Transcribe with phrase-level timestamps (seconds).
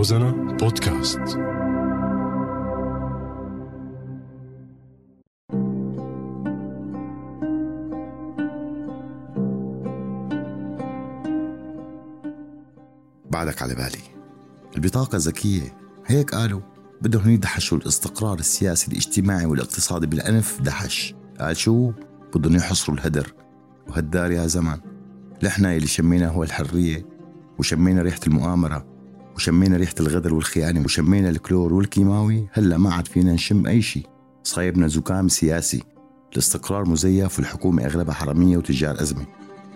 [0.00, 1.18] روزانا بودكاست.
[13.30, 13.98] بعدك على بالي.
[14.76, 15.76] البطاقة الذكية.
[16.06, 16.60] هيك قالوا.
[17.00, 20.60] بدهم يدحشوا الاستقرار السياسي الاجتماعي والاقتصادي بالأنف.
[20.60, 21.14] دحش.
[21.40, 21.92] قال شو؟
[22.34, 23.34] بدهم يحصروا الهدر.
[23.88, 24.80] وهدار يا زمان.
[25.42, 27.06] لحنا اللي شمينا هو الحرية.
[27.58, 28.89] وشمينا ريحة المؤامرة.
[29.40, 34.06] وشمينا ريحة الغدر والخيانة وشمينا الكلور والكيماوي هلأ ما عاد فينا نشم أي شيء
[34.42, 35.82] صايبنا زكام سياسي.
[36.32, 39.26] الاستقرار مزيف والحكومة أغلبها حرامية وتجار أزمة.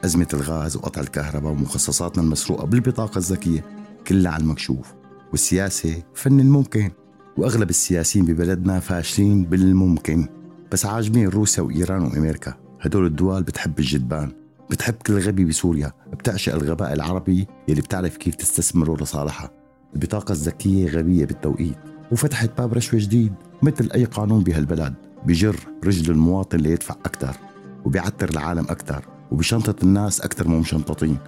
[0.05, 3.65] أزمة الغاز وقطع الكهرباء ومخصصاتنا المسروقة بالبطاقة الذكية
[4.07, 4.95] كلها على المكشوف.
[5.31, 6.91] والسياسة فن الممكن.
[7.37, 10.29] وأغلب السياسيين ببلدنا فاشلين بالممكن.
[10.73, 12.55] بس عاجبين روسيا وإيران وأمريكا.
[12.81, 14.33] هدول الدول بتحب الجدبان.
[14.71, 19.51] بتحب كل غبي بسوريا بتعشق الغباء العربي يلي بتعرف كيف تستثمره لصالحها.
[19.95, 21.79] البطاقة الذكية غبية بالتوقيت
[22.13, 24.95] وفتحت باب رشوة جديد مثل أي قانون بهالبلد
[25.27, 27.37] بجر رجل المواطن ليدفع أكثر
[27.85, 31.19] وبيعتر العالم أكثر وبشنطة الناس أكثر ما مشنططين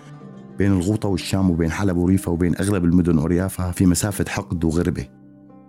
[0.58, 5.08] بين الغوطة والشام وبين حلب وريفا وبين أغلب المدن وريافها في مسافة حقد وغربة.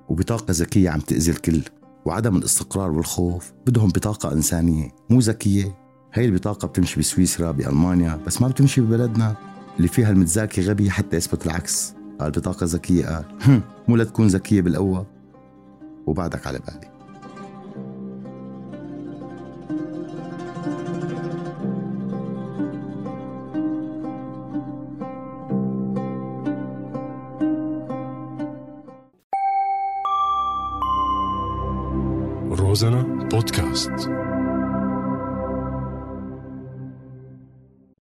[0.10, 1.62] وبطاقة ذكية عم تأذي الكل
[2.06, 5.78] وعدم الاستقرار والخوف بدهم بطاقة إنسانية مو ذكية
[6.18, 9.36] هاي البطاقة بتمشي بسويسرا بألمانيا بس ما بتمشي ببلدنا
[9.78, 11.94] اللي فيها المتذاكي غبي حتى يثبت العكس.
[12.20, 13.06] قال بطاقة ذكية.
[13.06, 15.06] قال مو لتكون ذكية بالقوة
[16.08, 16.92] وبعدك على بالي.
[32.56, 34.27] روزانا بودكاست.